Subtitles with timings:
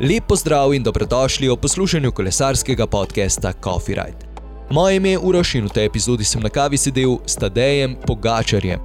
[0.00, 4.28] Lep pozdrav in dobrodošli v poslušanju kolesarskega podcasta Coffee Ride.
[4.70, 8.76] Moje ime je Uroš in v tej epizodi sem na kavi sedel s Tadejem Pogačarjem.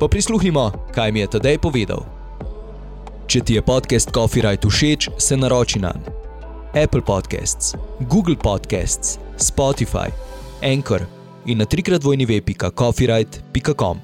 [0.00, 2.02] Pa prisluhnimo, kaj mi je Tadej povedal.
[3.30, 5.94] Če ti je podcast Coffee Ride všeč, se naroči na
[6.74, 7.78] Apple Podcasts,
[8.10, 10.10] Google Podcasts, Spotify,
[10.66, 11.06] Anchor
[11.46, 14.02] in na trikrat vojni web.coffeeride.com.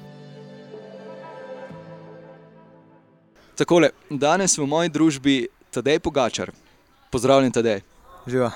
[3.59, 5.35] Takole, danes v moji družbi
[5.73, 6.51] Tadej Pogačar.
[7.11, 7.81] Pozdravljen, Tadej.
[8.27, 8.51] Živa.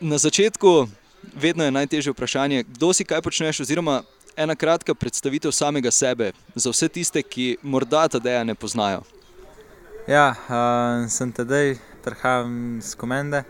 [0.00, 0.88] Na začetku
[1.34, 4.02] vedno je najtežje vprašanje, kdo si kaj počneš, oziroma
[4.36, 9.02] ena kratka predstavitev samega sebe za vse tiste, ki morda Tadeja ne poznajo.
[10.08, 13.42] Ja, uh, sem Tadej, prihajam iz Komende,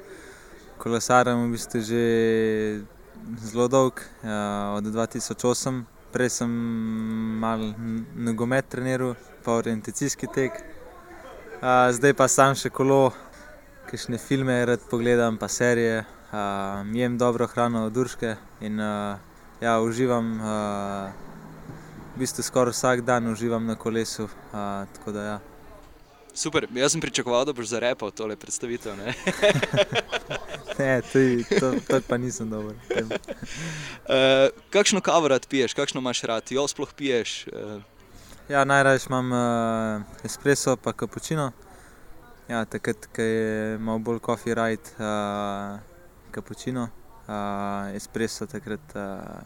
[0.78, 2.02] kolesarim v bistvu že
[3.44, 5.84] zelo dolg, uh, od 2008.
[6.12, 6.50] Prej sem
[7.38, 7.74] malo
[8.16, 10.77] nogomet treniral, pa orientacijski tek
[11.92, 13.10] zdaj pa sam še kolo,
[13.90, 19.18] kišne filme rad pogledam, pa serije, uh, jem dobro hrano od Urške in uh,
[19.60, 20.38] ja, uživam.
[20.38, 21.26] Uh,
[22.14, 24.28] v bistvu skoraj vsak dan uživam na kolesu.
[24.52, 25.38] Uh, ja.
[26.34, 28.94] Super, jaz sem pričakoval, da boš zarepal tole predstavitev.
[28.98, 29.14] Ne,
[30.78, 32.74] ne tudi, to, to pa nisem dober.
[32.94, 37.46] uh, kakšno kavo rad piješ, kakšno imaš rad, jo sploh piješ?
[37.50, 37.82] Uh,
[38.48, 41.50] Ja, Najraje imam uh, espresso, pa kapučino.
[42.48, 45.76] Ja, takrat, ko je malo bolj coffee right, uh,
[46.32, 46.86] kapučino,
[47.28, 49.44] uh, espresso, takrat, uh,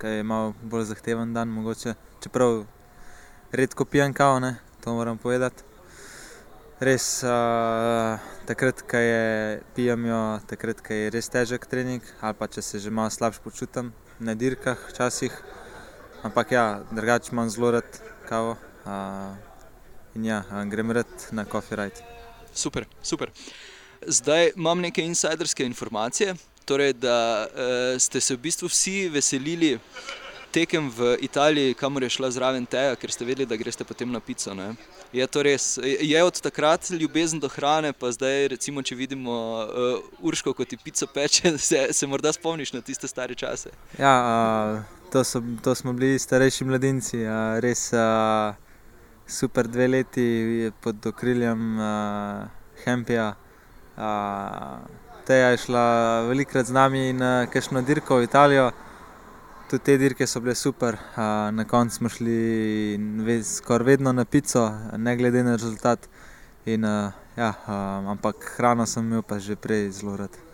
[0.00, 1.92] ko je malo bolj zahteven dan, mogoče.
[2.24, 2.64] Čeprav
[3.52, 5.62] redko pijem kavo, ne, to moram povedati.
[6.80, 8.16] Res, uh,
[8.48, 12.80] takrat, ko je pijem jo, takrat, ko je res težek trening, ali pa če se
[12.80, 15.36] že malo slabše počutim na dirkah, včasih.
[16.24, 18.56] Ampak ja, drugače imam zelo rad kavo.
[18.84, 19.36] Uh,
[20.14, 22.04] in ja, grem rad na Coffee Ride.
[22.52, 23.30] Super, super.
[24.06, 26.34] Zdaj imam neke insiderske informacije,
[26.64, 29.78] torej, da uh, ste se v bistvu vsi veselili
[30.52, 34.20] tekem v Italiji, kamor je šla zraven teja, ker ste vedeli, da greste potem na
[34.20, 34.54] pico.
[34.54, 34.72] Ne?
[35.12, 35.76] Je to res?
[35.84, 39.34] Je od takrat ljubezen do hrane, pa zdaj, recimo, če vidimo
[39.64, 43.74] uh, Urško, kot ti pico peče, se, se morda spomniš na tiste stare čase?
[43.98, 44.14] Ja,
[44.80, 48.54] uh to, so, to smo bili starejši mladinci, a, res a,
[49.26, 51.78] super dve leti pod okriljem
[52.84, 53.34] Hempija.
[55.28, 55.84] Teja je šla
[56.28, 57.20] velikrat z nami in
[57.52, 58.70] kajšno dirko v Italijo.
[59.68, 64.70] Tudi te dirke so bile super, a, na koncu smo šli skoraj vedno na pico,
[64.96, 66.08] ne glede na rezultat.
[66.64, 67.76] In, a, ja, a,
[68.08, 70.47] ampak hrano sem imel pa že prej zelo rad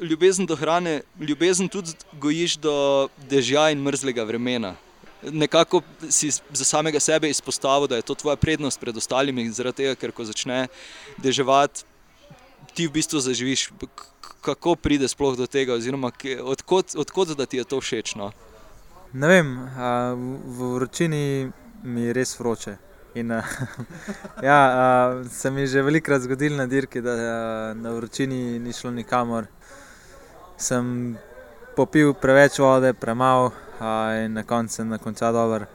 [0.00, 4.74] ljubezen do hrane, ljubezen tudi gojiš do dežja in mrzlega vremena.
[5.22, 9.94] Nekako si za samega sebe izpostavil, da je to tvoja prednost pred ostalimi, zaradi tega,
[9.94, 10.68] ker ko začne
[11.18, 11.82] deževati,
[12.74, 13.70] ti v bistvu zaživiš.
[14.40, 18.14] Kako pride sploh do tega, oziroma odkot, odkot da ti je to všeč?
[18.14, 18.30] No?
[19.12, 19.48] Ne vem,
[20.46, 21.50] v vročini
[21.82, 22.76] mi je res vroče.
[23.18, 23.32] In,
[24.48, 24.60] ja,
[25.30, 29.48] se mi je že velikokrat zgodilo na dirki, da na vročini ni šlo nikamor
[30.58, 31.16] sem
[31.76, 33.52] popil preveč vode, premalo
[34.24, 35.66] in na koncu na koncu dober.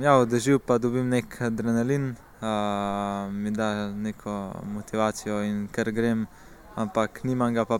[0.00, 6.26] Ja, odživel pa dobim nek adrenalin, a, mi da neko motivacijo in ker grem,
[6.74, 7.78] ampak nimam ga pa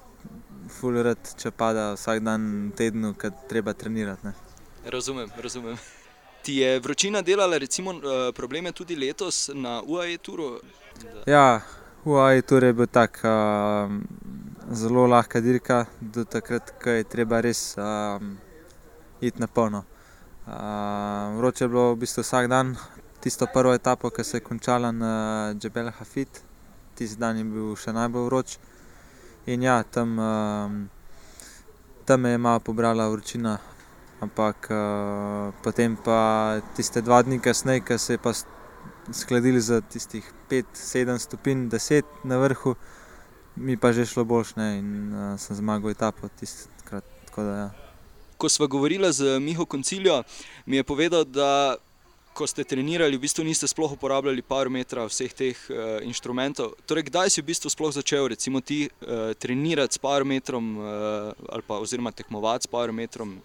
[0.70, 4.30] fulred, če pada vsak dan v tednu, ker treba trenirati.
[4.30, 4.32] Ne.
[4.86, 5.76] Razumem, razumem.
[6.44, 10.60] Ti je vročina delala recimo, e, probleme tudi letos na UAE turu?
[11.26, 11.60] Ja,
[12.04, 13.18] UAE tur je bil tak.
[13.24, 13.88] A,
[14.72, 18.36] zelo lahka dirka, do takrat, ko je treba res um,
[19.20, 19.84] iti na polno.
[20.46, 22.74] Uh, vroče je bilo v bistvu vsak dan,
[23.20, 26.28] tisto prvo etapo, ki se je končala na Džebel Hafid,
[26.94, 28.56] tisti dan je bil še najbolj vroč.
[29.46, 30.80] In ja, tam, um,
[32.04, 33.58] tam je malo pobrala vročina,
[34.24, 38.32] ampak uh, potem pa tiste dva dni kasneje, ki se je pa
[39.12, 42.76] skladili za tistih 5-7 stopinj, 10 na vrhu
[43.56, 47.04] mi pa že šlo boljš ne, in uh, sem zmagal etapo tistkrat.
[47.36, 47.70] Ja.
[48.38, 50.22] Ko smo govorili z Miho Koncilijo,
[50.66, 51.76] mi je povedal, da
[52.34, 56.74] ko ste trenirali, v bistvu niste sploh uporabljali parametra vseh teh uh, inštrumentov.
[56.86, 60.86] Torej, kdaj si v bistvu sploh začel recimo, ti, uh, trenirati s parametrom uh,
[61.50, 63.38] ali pa oziroma tekmovati s parametrom?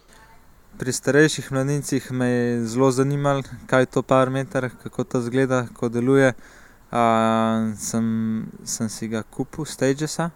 [0.77, 5.89] Pri starejših mladincih me je zelo zanimalo, kaj je to parameter, kako to izgleda, kako
[5.89, 6.33] deluje.
[6.33, 6.58] Uh,
[6.91, 10.31] sem, sem si ga kupil, Stagesa,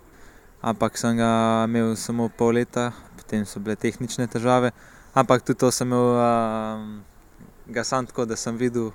[0.62, 4.72] ampak sem ga imel samo pol leta, potem so bile tehnične težave.
[5.14, 7.02] Ampak tudi to sem imel, uh,
[7.68, 8.92] ga sam tako, da sem videl,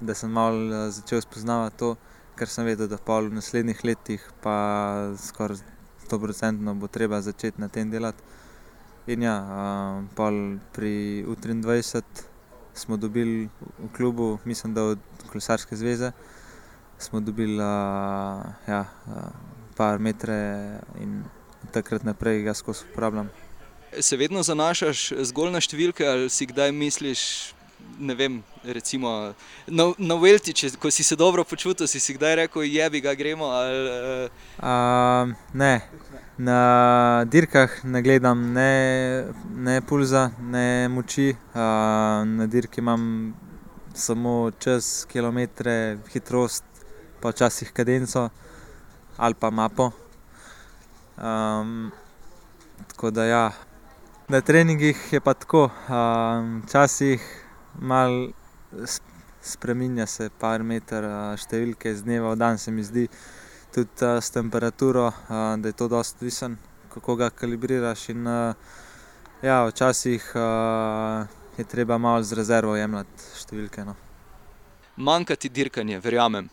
[0.00, 1.96] da sem malo začel spoznavati to,
[2.38, 5.62] ker sem vedel, da pol v naslednjih letih, pa skoraj
[6.08, 8.22] 100% bo treba začeti na tem delati.
[9.08, 9.36] In ja,
[10.14, 12.02] pol pri U23
[12.74, 13.48] smo dobili
[13.78, 16.12] v klubu, mislim, da od Kolesarske zveze,
[16.98, 17.56] smo dobili
[18.68, 18.84] ja,
[19.76, 21.22] par metre in
[21.72, 23.28] takrat naprej ga skozi uporabljam.
[24.00, 27.22] Se vedno zanašaš zgolj na številke ali si kdaj misliš,
[27.98, 29.32] ne vem, recimo
[29.66, 33.14] na, na Velti, če, ko si se dobro počutil, si si kdaj rekel, jebi ga
[33.16, 33.48] gremo?
[33.54, 34.28] Ali,
[34.60, 35.32] uh...
[35.54, 35.72] ne,
[36.38, 36.58] na
[37.24, 38.70] dirkah ne gledam ne,
[39.56, 41.32] ne pulza, ne moči.
[41.54, 43.34] Uh, na dirki imam
[43.98, 46.67] samo čas, kilometre, hitrost,
[47.20, 48.28] pa včasih kadenco
[49.16, 49.90] ali pa mapo.
[51.16, 51.90] Um,
[52.86, 53.50] tako da ja.
[54.28, 55.70] Na treningih je pa tako,
[56.64, 58.28] včasih um, malo
[59.42, 61.06] spremenja se par meter
[61.40, 63.06] številke iz dneva v dan, se mi zdi
[63.72, 66.58] tudi s temperaturo, da je to dosti visen,
[66.92, 68.08] kako ga kalibriraš.
[68.12, 68.26] In,
[69.42, 70.28] ja, včasih
[71.58, 73.84] je treba malo z rezervo jemljati številke.
[73.88, 73.96] No.
[74.96, 76.50] Manjka ti dirkanje, verjamem.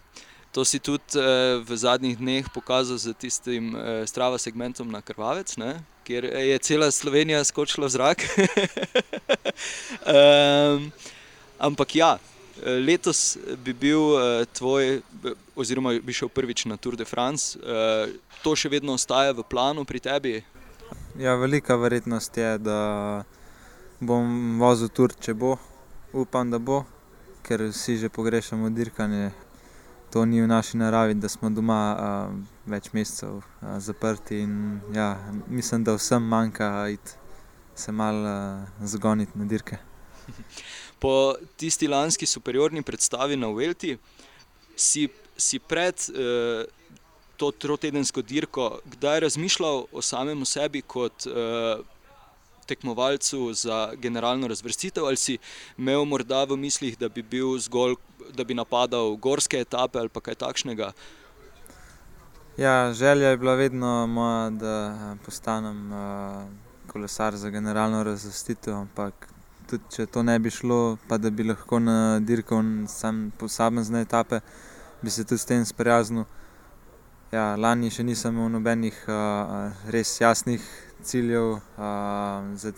[0.55, 5.59] To si tudi eh, v zadnjih dneh pokazal z tistim eh, strava segmentom na Krvavec,
[5.59, 5.83] ne?
[6.07, 8.23] kjer je cela Slovenija skočila v zrak.
[10.07, 10.93] um,
[11.59, 12.11] Ampak ja,
[12.61, 15.01] letos bi bil uh, tvoj,
[15.57, 18.05] oziroma bi šel prvič na Tour de France, uh,
[18.45, 20.35] to še vedno ostaja v planu pri tebi?
[21.17, 23.25] Ja, velika verjetnost je, da
[23.97, 25.55] bom vozil Tour, če bo.
[26.13, 26.83] Upam, da bo,
[27.41, 29.33] ker vsi že pogrešamo dirkanje.
[30.15, 32.35] To ni v naši naravi, da smo doma uh,
[32.71, 34.37] več mesecev uh, zaprti.
[34.47, 34.53] In,
[34.95, 35.09] ja,
[35.51, 37.17] mislim, da vsem manjka iti
[37.75, 39.77] se malo uh, zgoniti na dirke.
[41.03, 43.97] Po tisti lanski superiorni predstavi na Velti,
[44.75, 46.63] si, si pred eh,
[47.35, 51.83] to trotedensko dirko, kdaj razmišljal o samem sebi kot eh,
[52.65, 55.37] tekmovalcu za generalno razvrstitev, ali si
[55.77, 57.95] imel morda v mislih, da bi bil zgolj,
[58.33, 60.91] da bi napadal gorske etape ali kaj takšnega?
[62.57, 66.43] Ja, želja je bila vedno moja, da postanem uh,
[66.87, 69.27] kolesar za generalno razvrstitev, ampak
[69.69, 74.39] tudi če to ne bi šlo, pa da bi lahko na dirkal sam posamezne etape,
[75.01, 76.23] bi se tudi s tem sprijaznil.
[77.33, 80.63] Ja, lani še nisem imel nobenih uh, res jasnih
[81.03, 81.59] ciljev,
[82.55, 82.71] za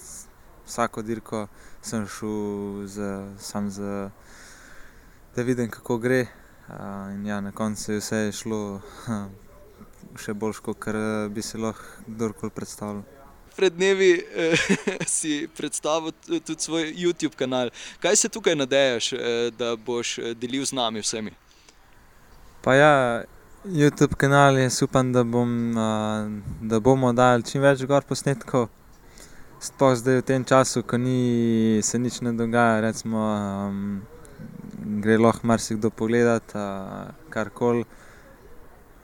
[0.66, 1.48] vsako dirko
[1.82, 4.10] sem šel za, sam za,
[5.36, 6.26] da vidim, kako gre.
[7.16, 8.82] In ja, na koncu je vse šlo
[10.20, 10.90] še bolj, kot
[11.32, 13.06] bi se lahko kdorkoli predstavljal
[13.58, 14.54] pred dnevi eh,
[15.18, 17.70] si predstavil tudi svoj YouTube kanal.
[18.00, 19.20] Kaj se tukaj nadejaš, eh,
[19.58, 21.34] da boš eh, delil z nami vsemi?
[22.62, 22.94] Pa ja,
[23.70, 25.76] YouTube kanal je upam, da, bom,
[26.62, 28.70] da bomo dali čim več gor posnetkov.
[29.60, 33.80] Sploh zdaj v tem času, ko ni, se nič ne dogaja, recimo, um,
[35.04, 37.84] gre lahko marsikdo pogledat, uh, kar koli.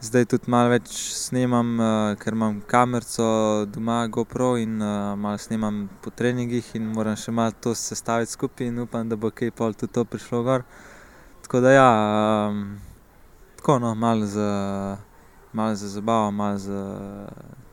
[0.04, 5.88] Zdaj tudi malo več snemam, uh, ker imam kamero doma, GoPro in uh, malo snemam
[6.04, 9.75] po treningih in moram še malo to sestaviti skupaj in upam, da bo kaj pol
[9.75, 10.68] tudi to prišlo gor.
[11.44, 11.92] Tako da ja,
[12.47, 12.93] um,
[13.64, 14.98] tako no, malo za,
[15.54, 17.00] mal za zabavo, malo za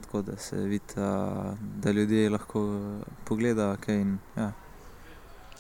[0.00, 2.80] tako, da se vidi, uh, da ljudje lahko
[3.24, 4.52] pogledajo kaj in ja.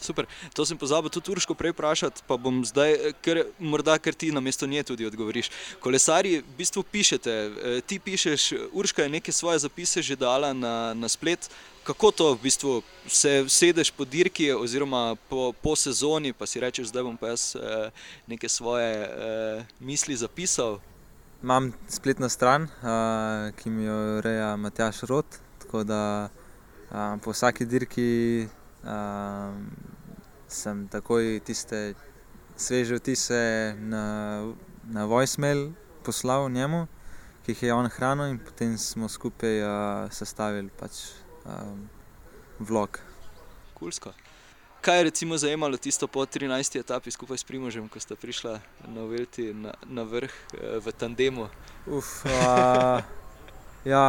[0.00, 0.26] Super.
[0.54, 4.40] To sem pozabil tudi Urško prej vprašati, pa bom zdaj, ker morda ker ti na
[4.40, 5.50] mesto nje tudi odgovoriš.
[5.80, 10.94] Kolesari v bistvu pišete, eh, ti pišeš, Urška je neke svoje zapise že dala na,
[10.94, 11.50] na splet.
[11.84, 16.88] Kako to v bistvu se sedeš po dirki oziroma po, po sezoni, pa si rečeš,
[16.88, 17.90] zdaj bom pa jaz eh,
[18.26, 20.80] neke svoje eh, misli zapisal?
[21.42, 22.68] Imam spletno stran,
[23.56, 26.28] ki mi jo ureja Matjaš Rot, tako da
[27.24, 28.44] po vsaki dirki
[30.50, 31.94] sem takoj tiste
[32.56, 34.04] sveže vtise na,
[34.84, 35.70] na voicemail
[36.04, 36.86] poslal njemu,
[37.44, 39.70] ki jih je on hranil, in potem smo skupaj uh,
[40.12, 41.14] sestavili pač,
[41.44, 41.88] um,
[42.58, 43.00] vlog.
[43.74, 44.12] Kulsko.
[44.80, 46.80] Kaj je recimo zajemalo tisto po 13.
[46.80, 50.32] etapi skupaj s Primožem, ko sta prišla na Velti na, na vrh
[50.80, 51.48] v tandemu?
[51.86, 53.00] Uf, uh,
[53.84, 54.04] ja,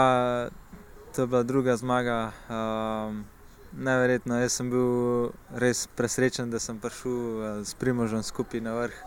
[1.15, 2.31] to je bila druga zmaga.
[2.47, 3.27] Um,
[3.71, 8.97] Neverjetno, jaz sem bil res presrečen, da sem prišel uh, s Primožem skupaj na vrh.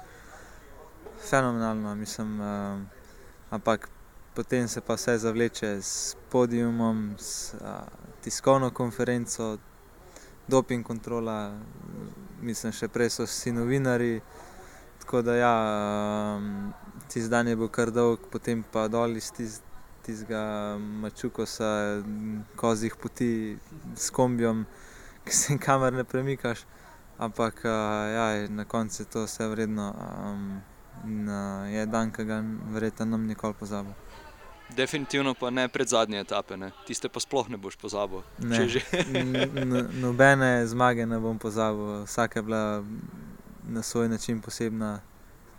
[1.21, 2.41] Fenomenalno, mislim.
[2.41, 2.81] Uh,
[3.53, 3.91] ampak
[4.35, 7.85] potem se pa vse zavleče s podiumom, s uh,
[8.25, 9.59] tiskovno konferenco,
[10.49, 11.53] doping kontrola,
[12.41, 14.23] mislim, še prej so vsi novinari.
[15.05, 15.55] Tako da ja,
[16.41, 16.73] um,
[17.13, 19.74] tisti dan je bil kar dolg, potem pa dol iz tistega
[21.01, 22.03] mačukosa,
[22.57, 23.59] kozih poti
[23.97, 24.67] s kombijom,
[25.25, 26.59] ki se jim kamer ne premikaš.
[27.19, 29.95] Ampak ja, na koncu je to vse vredno.
[29.95, 30.61] Um,
[31.05, 32.43] in, uh, je dan, ki ga
[32.73, 33.93] verjetno nam nikoli pozabil.
[34.77, 36.71] Definitivno pa ne pred zadnje etape, ne.
[36.87, 38.23] tiste pa sploh ne boš pozabil.
[40.05, 42.85] Nobene zmage ne bom pozabil, vsaka je bila
[43.69, 45.01] na svoj način posebna,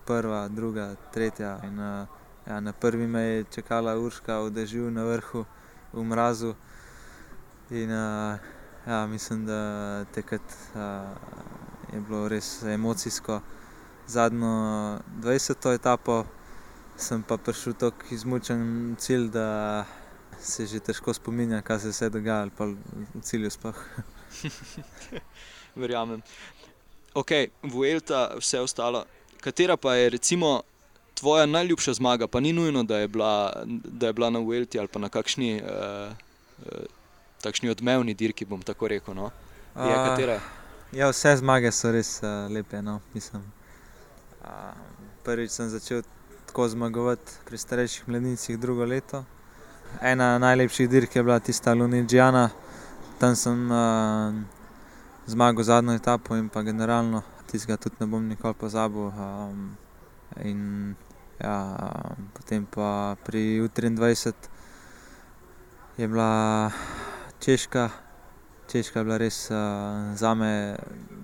[0.05, 1.59] prva, druga, tretja.
[1.63, 5.45] In, uh, ja, na prvi me je čakala Urška v dežju na vrhu,
[5.93, 6.53] v mrazu.
[7.69, 8.39] In, uh,
[8.87, 10.41] ja, mislim, da tekrat,
[10.75, 10.81] uh,
[11.93, 13.41] je bilo res emocijsko.
[14.07, 15.73] Zadnjo 20.
[15.73, 16.25] etapo
[16.97, 19.85] sem pa prišel tako izmučen cilj, da
[20.39, 23.81] se že težko spominja, kaj se je vse dogajalo, pa v cilju sploh.
[25.81, 26.21] Verjamem.
[27.13, 27.31] Ok,
[27.63, 29.05] Vuelta, vse ostalo.
[29.41, 30.61] Katera pa je recimo
[31.15, 34.87] tvoja najljubša zmaga, pa ni nujno, da je bila, da je bila na Vuelti ali
[34.87, 36.11] pa na kakšni uh,
[36.65, 36.85] uh,
[37.41, 39.15] takšni odmevni dirki, bom tako rekel.
[39.15, 39.29] No?
[39.75, 39.95] Je,
[40.25, 40.41] uh,
[40.91, 42.81] ja, vse zmage so res uh, lepe.
[42.81, 42.99] No?
[43.13, 43.43] Mislim,
[44.41, 44.49] uh,
[45.23, 46.03] prvič sem začel
[46.47, 49.23] tako zmagovati pri starejših mladicah drugo leto.
[50.01, 52.49] Ena najlepših dirk je bila tista Lunidžijana,
[53.19, 54.33] tam sem uh,
[55.27, 59.11] zmagal zadnjo etapo in pa generalno, tistega tudi ne bom nikoli pozabil.
[59.13, 59.77] Um,
[60.43, 60.95] in,
[61.39, 61.77] ja,
[62.33, 64.33] potem pa pri 23
[65.97, 66.71] je bila
[67.39, 67.89] Češka.
[68.67, 69.57] Češka je bila res uh,
[70.15, 70.75] za me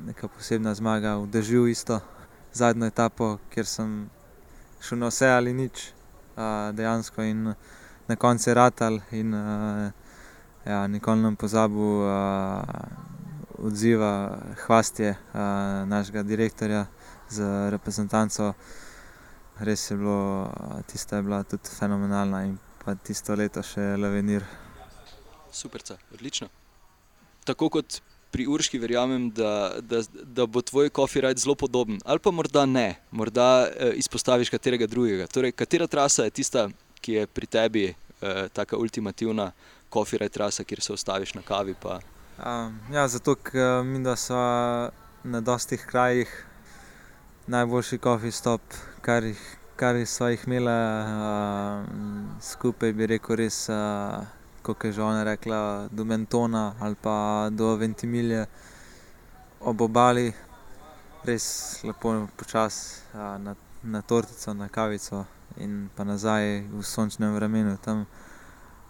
[0.05, 1.99] neka posebna zmaga, v državu isto
[2.53, 4.09] zadnjo etapo, kjer sem
[4.81, 5.91] šel na vse ali nič,
[6.37, 7.53] uh, dejansko in
[8.07, 8.99] na koncu je ratal.
[9.11, 9.91] In, uh,
[10.65, 12.61] ja, nikoli ne pozabil uh,
[13.57, 15.39] odziva hvastje uh,
[15.87, 16.85] našega direktorja
[17.29, 18.53] z reprezentanco.
[19.61, 20.49] Res je bilo,
[20.89, 24.41] tista je bila tudi fenomenalna in pa tisto leto še Levenir.
[25.53, 26.47] Super, odlično.
[27.45, 27.99] Tako kot
[28.31, 32.95] pri Urški verjamem, da, da, da bo tvoj ride zelo podoben, ali pa morda ne,
[33.11, 35.27] morda eh, izpostaviš katerega drugega.
[35.27, 36.69] Torej, katera trasa je tista,
[37.01, 39.51] ki je pri tebi eh, tako ultimativna
[39.93, 41.75] coffee ride trasa, kjer se ostaviš na kavi?
[41.83, 44.39] Um, ja, zato, ker mi da so
[45.23, 46.31] na dostih krajih
[47.51, 48.61] najboljši coffee stop,
[49.01, 49.57] kar jih.
[49.75, 51.85] Kar smo jih imeli uh,
[52.41, 54.21] skupaj, bi rekel, res uh,
[54.61, 58.45] kot je že ona rekla, do Mentona ali pa do Ventimilje
[59.59, 60.33] ob obali,
[61.25, 65.25] res lepo počasi na, na tortico, na kavico
[65.57, 67.77] in pa nazaj v sončnem vremenu.
[67.81, 68.05] Tam.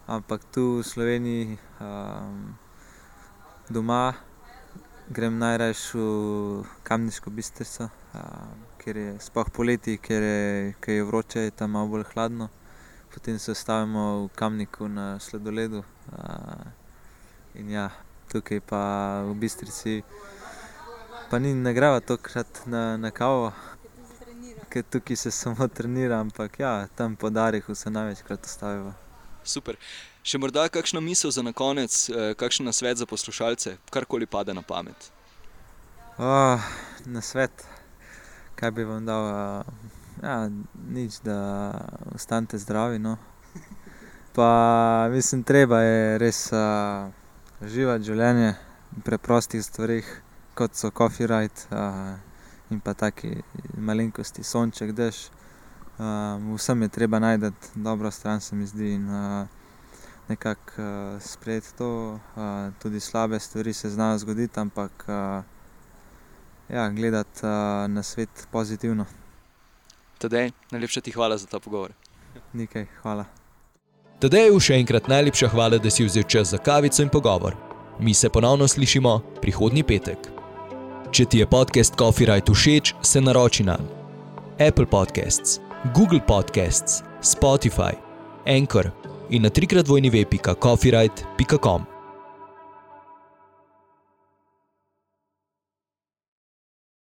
[0.07, 2.53] Ampak tu v Sloveniji, um,
[3.69, 4.13] doma,
[5.11, 7.89] grem najraje v kamniško bistrico,
[8.79, 12.49] ker je spoh poleti, ker je, ker je vroče, je tam malo bolj hladno
[13.13, 15.83] potem se stavimo v kamniku na sledoledu.
[17.55, 17.89] In ja,
[18.31, 18.83] tukaj pa
[19.27, 20.03] v Bistrici,
[21.29, 23.51] pa ni nagrava tokrat na, na kavo,
[24.71, 28.93] ker tukaj se samo trenira, ampak ja, tam po Darihu se največkrat ustavimo.
[29.43, 29.77] Super.
[30.23, 35.11] Še morda kakšno misel za konec, eh, kakšen nasvet za poslušalce, karkoli pade na pamet?
[36.17, 36.59] Oh,
[37.05, 37.65] na svet,
[38.55, 39.23] kaj bi vam dal?
[39.25, 40.49] Uh, Ja,
[40.89, 41.71] nič, da
[42.15, 42.99] ostanete zdravi.
[42.99, 43.17] No.
[44.35, 47.09] Pa, mislim, treba je res uh,
[47.65, 48.53] živeti življenje
[48.91, 50.05] v preprostih stvarih,
[50.55, 52.13] kot so coffee ride uh,
[52.71, 53.33] in pa taki
[53.75, 55.25] malenkosti, sonček, dež.
[56.01, 59.47] Uh, vsem je treba najti dobro stran, se mi zdi, in uh,
[60.27, 62.19] nekako uh, sprejeti to.
[62.35, 65.43] Uh, tudi slabe stvari se znajo zgoditi, ampak uh,
[66.69, 67.49] ja, gledati uh,
[67.91, 69.05] na svet pozitivno.
[70.17, 71.93] Tadej, najlepša ti hvala za ta pogovor.
[72.53, 73.25] Nekaj, hvala.
[74.19, 77.55] Tadej, še enkrat najlepša hvala, da si vzel čas za kavico in pogovor.
[77.99, 80.29] Mi se ponovno slišimo prihodnji petek.
[81.11, 83.77] Če ti je podcast Coffee Right všeč, se naroči na
[84.61, 85.59] Apple Podcasts,
[85.89, 87.97] Google Podcasts, Spotify,
[88.45, 88.91] Anchor
[89.29, 91.90] in na trikrat vojni web.coffeeright.com.